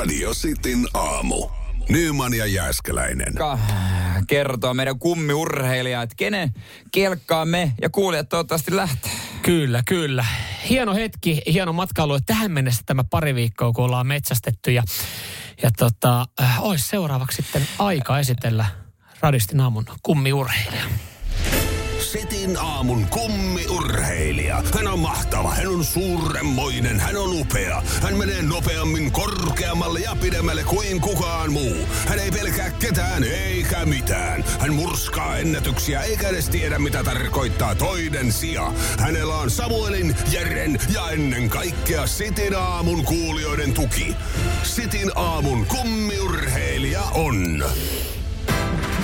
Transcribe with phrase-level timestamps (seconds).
[0.00, 1.48] Radio Cityn aamu.
[1.88, 3.34] Nyman ja Jääskeläinen.
[3.34, 3.58] Ka-
[4.26, 6.52] kertoo meidän kummiurheilija, että kenen
[6.92, 9.12] kelkkaa me ja kuulijat toivottavasti lähtee.
[9.42, 10.24] Kyllä, kyllä.
[10.68, 12.20] Hieno hetki, hieno matkailu.
[12.20, 14.82] Tähän mennessä tämä pari viikkoa, kun ollaan metsästetty ja,
[15.62, 18.66] ja tota, äh, olisi seuraavaksi sitten aika esitellä
[19.20, 20.84] Radistin aamun kummiurheilija.
[22.12, 24.62] Sitin aamun kummiurheilija.
[24.74, 27.82] Hän on mahtava, hän on suuremmoinen, hän on upea.
[28.02, 31.76] Hän menee nopeammin, korkeammalle ja pidemmälle kuin kukaan muu.
[32.06, 34.44] Hän ei pelkää ketään eikä mitään.
[34.60, 38.72] Hän murskaa ennätyksiä eikä edes tiedä mitä tarkoittaa toinen sija.
[38.98, 44.16] Hänellä on Samuelin, Jeren ja ennen kaikkea Sitin aamun kuulijoiden tuki.
[44.62, 47.64] Sitin aamun kummiurheilija on...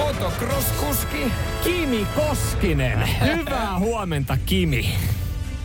[0.00, 1.32] Motocross-kuski.
[1.64, 3.08] Kimi Koskinen.
[3.24, 4.94] Hyvää huomenta, Kimi.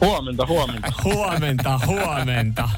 [0.00, 0.92] Huomenta, huomenta.
[1.04, 2.68] Huomenta, huomenta.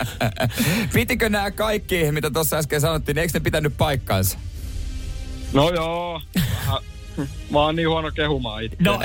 [0.92, 4.38] Pitikö nämä kaikki, mitä tuossa äsken sanottiin, eikö ne pitänyt paikkaansa?
[5.52, 6.20] No joo,
[7.51, 8.76] mä oon niin huono kehumaan itse.
[8.80, 9.01] No,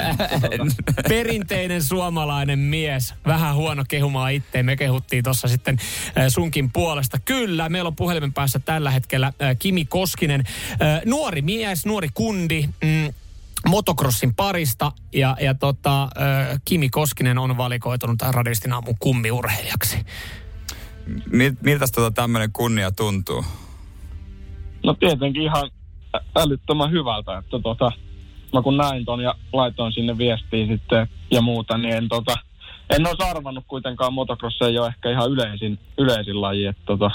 [1.09, 3.13] perinteinen suomalainen mies.
[3.25, 4.65] Vähän huono kehumaan itteen.
[4.65, 5.77] Me kehuttiin tuossa sitten
[6.17, 7.17] äh, sunkin puolesta.
[7.25, 10.43] Kyllä, meillä on puhelimen päässä tällä hetkellä äh, Kimi Koskinen.
[10.71, 12.69] Äh, nuori mies, nuori kundi.
[12.83, 13.13] Mm,
[13.67, 16.09] motocrossin parista ja, ja tota,
[16.65, 19.97] Kimi Koskinen on valikoitunut radistin aamun kummiurheilijaksi.
[21.31, 23.45] Mil, miltä tota tämmöinen kunnia tuntuu?
[24.83, 25.71] No tietenkin ihan
[26.35, 27.91] älyttömän hyvältä, että tota,
[28.53, 32.35] mä kun näin ton ja laitoin sinne viestiä sitten ja muuta, niin en, tota,
[32.89, 37.11] en olisi arvannut kuitenkaan motocross ei ole ehkä ihan yleisin, yleisin laji, että tota,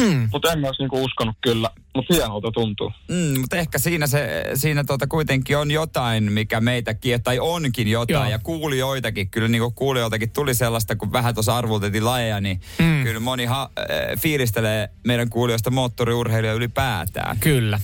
[0.00, 0.28] Mm.
[0.32, 2.92] mutta en olisi niinku uskonut kyllä, mutta hienolta tuntuu.
[3.08, 7.88] Mm, mutta ehkä siinä, se, siinä tota kuitenkin on jotain, mikä meitä kiehtaa, tai onkin
[7.88, 8.30] jotain, Joo.
[8.30, 13.02] ja kuulijoitakin, kyllä niin kuin kuulijoiltakin tuli sellaista, kun vähän tuossa arvuutettiin lajeja, niin Mm.
[13.04, 13.86] kyllä moni ha, äh,
[14.20, 17.36] fiilistelee meidän kuulijoista moottoriurheilua ylipäätään.
[17.40, 17.80] Kyllä.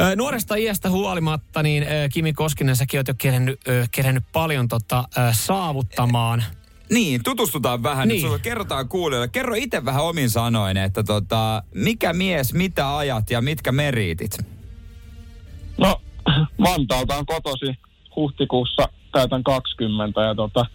[0.00, 4.68] Ö, nuoresta iästä huolimatta, niin ö, Kimi Koskinen, säkin oot jo kerennyt, ö, kerennyt paljon
[4.68, 6.44] tota, ö, saavuttamaan.
[6.90, 8.14] Niin, tutustutaan vähän Niin.
[8.16, 8.38] nyt sulle.
[8.38, 9.28] Kerrotaan kuulijoille.
[9.28, 14.38] Kerro itse vähän omin sanoin, että tota, mikä mies, mitä ajat ja mitkä meriitit?
[15.78, 16.00] No,
[16.60, 17.74] Vantaalta on kotosi
[18.16, 20.66] huhtikuussa täytän 20 ja tota,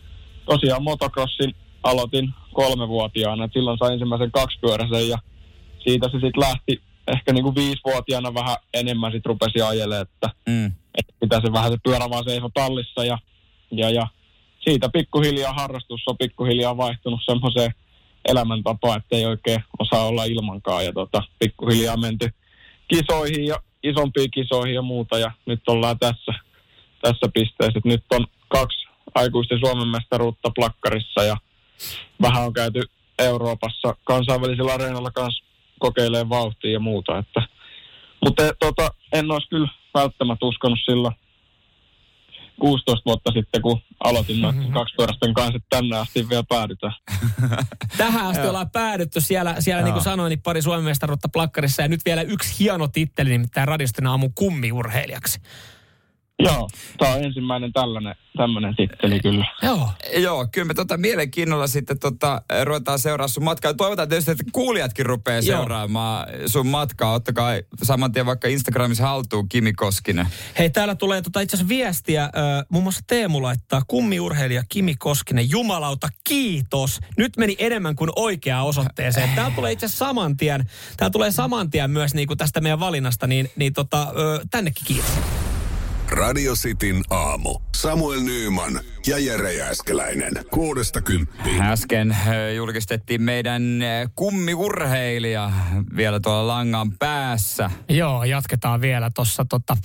[0.46, 3.44] tosiaan motocrossin aloitin kolmevuotiaana.
[3.46, 5.18] Et silloin sain ensimmäisen kaksipyöräisen ja
[5.84, 10.66] siitä se sitten lähti ehkä niinku viisivuotiaana vähän enemmän sitten rupesi ajelemaan, että, Mm.
[10.96, 13.18] että pitää se vähän se pyörä vaan seiso tallissa ja,
[13.72, 14.08] ja, ja
[14.69, 17.72] siitä pikkuhiljaa harrastus on pikkuhiljaa vaihtunut semmoiseen
[18.25, 22.30] elämäntapaan, että ei oikein osaa olla ilmankaan ja tota, pikkuhiljaa menty
[22.88, 26.34] kisoihin ja isompiin kisoihin ja muuta ja nyt ollaan tässä,
[27.02, 27.79] tässä pisteessä.
[27.85, 31.38] Nyt on kaksi aikuisten Suomen mestaruutta plakkarissa ja
[32.22, 32.81] vähän on käyty
[33.19, 35.44] Euroopassa kansainvälisellä areenalla kanssa
[35.79, 37.18] kokeilemaan vauhtia ja muuta.
[37.18, 37.41] Että,
[38.25, 41.16] mutta tota, en olisi kyllä välttämättä uskonut silloin
[42.59, 46.94] 16 vuotta sitten, kun aloitin noiden kaksipyöräisten kanssa, että tänne asti vielä päädytään.
[47.97, 51.88] Tähän asti ollaan päädytty siellä, siellä niin kuin sanoin, niin pari Suomen mestaruutta plakkarissa ja
[51.88, 55.40] nyt vielä yksi hieno titteli, nimittäin radistin aamun kummiurheilijaksi.
[56.40, 59.46] Joo, tämä on ensimmäinen tällainen, tämmöinen titteli kyllä.
[59.64, 59.90] Joo.
[60.18, 63.74] Joo, kyllä me tota mielenkiinnolla sitten tota, ruvetaan seuraamaan sun matkaa.
[63.74, 65.58] Toivotaan tietysti, että kuulijatkin rupeaa Joo.
[65.58, 67.14] seuraamaan sun matkaa.
[67.14, 67.52] Ottakaa
[67.84, 70.28] saman tien vaikka Instagramissa haltuun Kimi Koskinen.
[70.60, 72.24] Hei, täällä tulee tota itse asiassa viestiä.
[72.24, 72.30] Ö,
[72.70, 75.50] muun muassa Teemu laittaa kummiurheilija Kimi Koskinen.
[75.50, 77.00] Jumalauta, kiitos.
[77.18, 79.30] Nyt meni enemmän kuin oikeaan osoitteeseen.
[79.36, 82.80] Täällä tulee itse asiassa saman tien, täällä tulee saman tien myös niin kuin tästä meidän
[82.80, 85.49] valinnasta, niin, niin tota, ö, tännekin kiitos.
[86.12, 87.59] Radio Cityn aamu.
[87.75, 90.31] Samuel Nyyman ja Jere Jääskeläinen.
[90.52, 91.62] Kuudesta kymppiin.
[91.62, 92.18] Äsken
[92.56, 93.64] julkistettiin meidän
[94.16, 95.52] kummiurheilija
[95.96, 97.72] vielä tuolla langan päässä.
[97.90, 99.78] Joo, jatketaan vielä tuossa tota,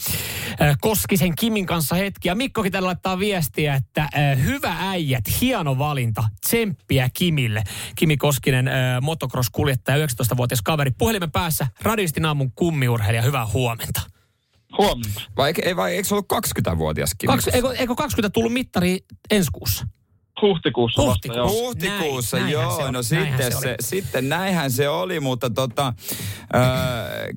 [0.81, 2.29] Koskisen Kimin kanssa hetki.
[2.29, 4.09] Ja Mikkokin täällä laittaa viestiä, että
[4.45, 7.62] hyvä äijät, hieno valinta, tsemppiä Kimille.
[7.97, 8.71] Kimi Koskinen,
[9.01, 14.13] motocross-kuljettaja, 19-vuotias kaveri, puhelimen päässä, radistin aamun kummiurheilija, hyvää huomenta.
[14.79, 15.23] Huomenta.
[15.37, 16.26] Vai, ei, vai eikö se ollut
[16.71, 17.32] 20-vuotias Kimi?
[17.32, 18.99] Kaksi, eikö, eikö 20 tullut mittari
[19.31, 19.87] ensi kuussa?
[20.43, 21.38] Huhtikuussa vasta, Huhtikuussa.
[21.56, 21.67] joo.
[21.67, 22.76] Huhtikuussa, Näin- näinhän joo.
[22.76, 25.87] oli, no näinhän sitten, se se, sitten näinhän se oli, mutta tota,
[26.55, 26.62] äh,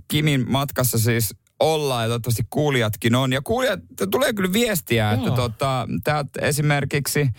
[0.08, 3.34] Kimin matkassa siis ollaan ja toivottavasti kuulijatkin on.
[3.34, 3.80] Ja kuulijat,
[4.12, 5.36] tulee kyllä viestiä, että Joo.
[5.36, 7.30] tota, täältä esimerkiksi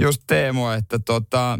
[0.00, 1.58] just Teemu, että tota,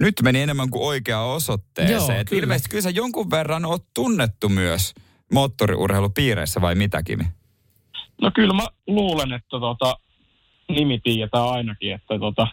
[0.00, 1.98] nyt meni enemmän kuin oikeaan osoitteeseen.
[2.00, 2.42] Joo, Et kyllä.
[2.42, 4.94] Ilmeisesti kyllä sä jonkun verran oot tunnettu myös
[5.32, 7.24] moottoriurheilupiireissä vai mitä Kimi?
[8.22, 9.96] No kyllä mä luulen, että tota,
[10.68, 12.46] nimi tiedetään ainakin, että tota,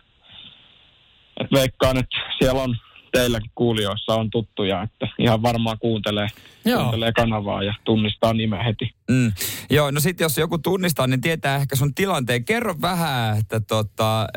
[1.40, 2.76] et veikkaan, että siellä on
[3.12, 6.28] teilläkin kuulijoissa on tuttuja, että ihan varmaan kuuntelee,
[6.66, 6.80] Joo.
[6.80, 8.96] kuuntelee kanavaa ja tunnistaa nimeä heti.
[9.10, 9.32] Mm.
[9.70, 12.46] Joo, no sitten jos joku tunnistaa, niin tietää ehkä sun tilanteen.
[12.46, 14.28] Kerro vähän, että tota, äh,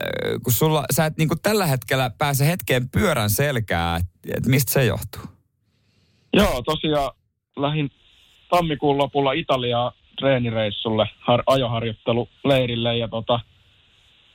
[0.43, 4.85] kun sulla, sä et niinku tällä hetkellä pääse hetkeen pyörän selkää, että et mistä se
[4.85, 5.23] johtuu?
[6.33, 7.11] Joo, tosiaan
[7.57, 7.91] lähin
[8.56, 13.41] tammikuun lopulla Italiaa treenireissulle, har, ajoharjoitteluleirille ja tota,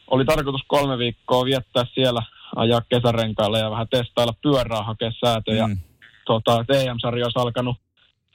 [0.08, 2.22] oli tarkoitus kolme viikkoa viettää siellä,
[2.56, 5.68] ajaa kesärenkaille ja vähän testailla pyörää, hakea säätöjä.
[5.68, 5.78] Mm.
[6.26, 7.78] Tota, EM-sarja olisi alkanut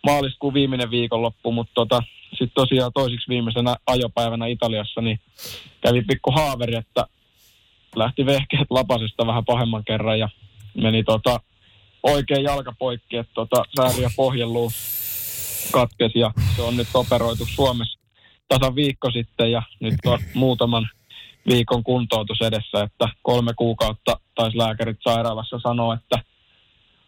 [0.07, 5.21] maaliskuun viimeinen viikonloppu, mutta tota, sitten tosiaan toisiksi viimeisenä ajopäivänä Italiassa niin
[5.81, 7.07] kävi pikku haaveri, että
[7.97, 10.29] lähti vehkeet lapasesta vähän pahemman kerran ja
[10.75, 11.41] meni tota,
[12.03, 14.71] oikein jalka poikki, että tota, sääri ja pohjeluu
[15.73, 17.99] katkesi ja se on nyt operoitu Suomessa
[18.49, 20.89] tasan viikko sitten ja nyt on muutaman
[21.49, 26.34] viikon kuntoutus edessä, että kolme kuukautta taisi lääkärit sairaalassa sanoa, että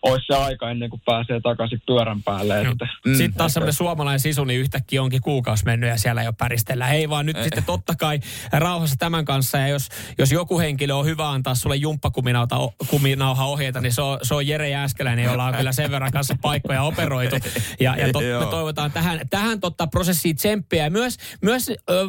[0.02, 2.60] olisi se aika ennen kuin pääsee takaisin pyörän päälle.
[2.60, 3.14] Että, Mm.
[3.14, 6.88] Sitten taas semmoinen suomalainen sisu, niin yhtäkkiä onkin kuukausi mennyt ja siellä jo päristellä.
[6.88, 8.20] Ei vaan nyt sitten totta kai
[8.52, 9.58] rauhassa tämän kanssa.
[9.58, 9.88] Ja jos,
[10.19, 14.69] jos joku henkilö on hyvä antaa sulle jumppakuminauha ohjeita, niin se on, se on Jere
[14.69, 17.37] Jääskeläinen, jolla on kyllä sen verran kanssa paikkoja operoitu.
[17.81, 20.84] Ja, ja tot, me toivotaan tähän, tähän totta prosessiin tsemppiä.
[20.84, 22.08] Ja myös, myös ö,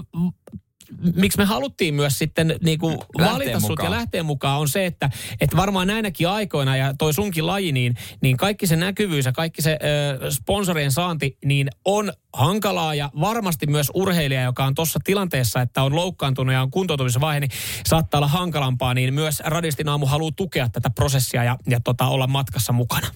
[1.16, 3.92] miksi me haluttiin myös sitten niin kuin valita sut ja mukaan.
[3.92, 5.10] lähteä mukaan on se, että,
[5.42, 9.62] että varmaan näinäkin aikoina ja toi sunkin laji, niin, niin kaikki se näkyvyys ja kaikki
[9.62, 9.80] se
[10.24, 15.84] ö, sponsorien saanti, niin on hankalaa ja varmasti myös urheilija, joka on tuossa tilanteessa, että
[15.84, 17.52] on loukkaantunut ja on kuntoutumisvaihe, niin
[17.86, 22.28] saattaa olla hankalampaa, niin myös Radistin aamu haluaa tukea tätä prosessia ja, ja tota, olla
[22.28, 23.08] matkassa mukana.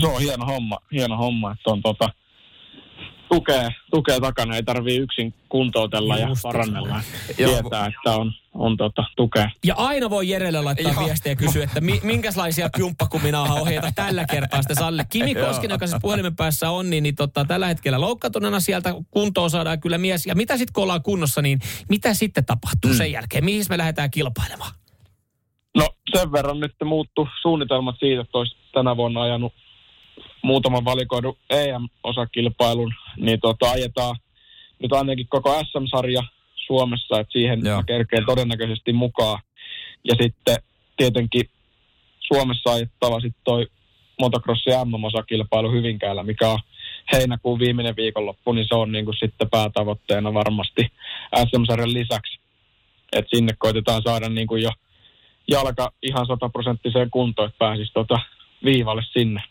[0.00, 2.08] se on hieno homma, hieno homma että on tota,
[3.32, 7.00] tukea, tukea takana, ei tarvii yksin kuntoutella ja parannella.
[7.36, 9.50] Tietää, että on, on tota, tukea.
[9.64, 11.04] Ja aina voi Jerelle laittaa Joo.
[11.04, 15.06] viestiä ja kysyä, että mi, minkälaisia jumppakuminauha-ohjeita tällä kertaa sitten Salle.
[15.08, 15.34] Kimi.
[15.34, 19.80] Koskinen, joka siis puhelimen päässä on, niin, niin tota, tällä hetkellä loukkaantuneena sieltä kuntoon saadaan
[19.80, 20.26] kyllä mies.
[20.26, 22.96] Ja mitä sitten kun ollaan kunnossa, niin mitä sitten tapahtuu mm.
[22.96, 23.44] sen jälkeen?
[23.44, 24.72] Mihin me lähdetään kilpailemaan?
[25.76, 29.52] No sen verran nyt muuttu suunnitelmat siitä, että olisi tänä vuonna ajanut
[30.42, 34.16] muutaman valikoidun EM-osakilpailun, niin tota, ajetaan
[34.82, 36.22] nyt ainakin koko SM-sarja
[36.66, 37.82] Suomessa, että siihen Joo.
[38.26, 39.38] todennäköisesti mukaan.
[40.04, 40.56] Ja sitten
[40.96, 41.50] tietenkin
[42.20, 43.66] Suomessa ajettava sitten toi
[44.20, 46.58] motocrossin MM-osakilpailu Hyvinkäällä, mikä on
[47.12, 50.92] heinäkuun viimeinen viikonloppu, niin se on niin kuin sitten päätavoitteena varmasti
[51.36, 52.40] SM-sarjan lisäksi.
[53.12, 54.70] Et sinne koitetaan saada niin kuin jo
[55.48, 58.18] jalka ihan sataprosenttiseen kuntoon, että pääsisi tota
[58.64, 59.42] viivalle sinne.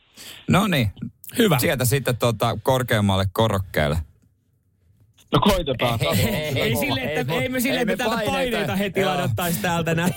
[0.47, 0.91] No niin,
[1.37, 1.59] Hyvä.
[1.59, 3.97] sieltä sitten tota korkeammalle korokkeelle.
[5.31, 5.99] No koitetaan.
[5.99, 6.17] katsotaan.
[6.17, 9.09] Ei, ei sille, että ei, me sille, ei että me täältä paineita- paineita heti Joo.
[9.15, 10.13] laitettaisiin täältä näin.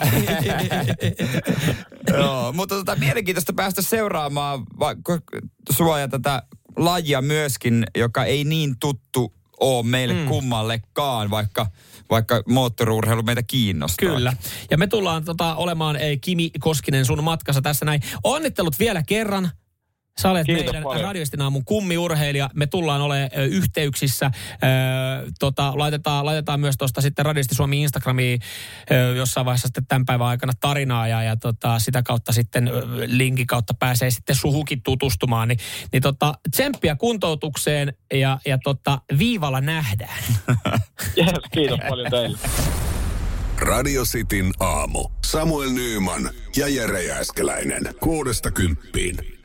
[2.19, 5.19] Joo, mutta tota, mielenkiintoista päästä seuraamaan vaikka
[5.71, 6.43] sua ja tätä
[6.77, 10.29] lajia myöskin, joka ei niin tuttu ole meille mm.
[10.29, 11.67] kummallekaan, vaikka,
[12.11, 14.09] vaikka moottoriurheilu meitä kiinnostaa.
[14.09, 14.33] Kyllä.
[14.71, 18.01] Ja me tullaan tota, olemaan ei, Kimi Koskinen sun matkassa tässä näin.
[18.25, 19.51] Onnittelut vielä kerran.
[20.21, 21.05] Sä olet Kiitos meidän paljon.
[21.05, 22.51] Radioistin aamun kummiurheilija.
[22.55, 24.31] Me tullaan olemaan yhteyksissä.
[25.39, 28.41] Tota, laitetaan, laitetaan myös tuosta sitten Radioisti Suomi Instagramiin
[29.17, 32.71] jossain vaiheessa sitten tämän päivän aikana tarinaa ja, ja tota, sitä kautta sitten
[33.07, 35.49] linkin kautta pääsee sitten suhukin tutustumaan.
[35.49, 35.57] Ni,
[35.93, 40.23] niin tota, tsemppiä kuntoutukseen ja, ja tota, viivalla nähdään.
[41.17, 42.39] Yes, kiitos paljon teille.
[43.59, 45.09] Radio Cityn aamu.
[45.25, 47.83] Samuel Nyyman ja Jere Jääskeläinen.
[48.01, 49.42] Kuudesta kymppiin.